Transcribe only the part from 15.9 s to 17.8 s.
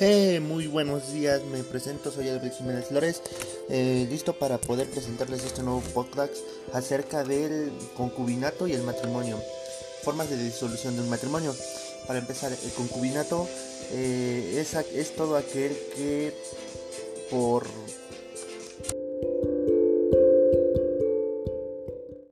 que por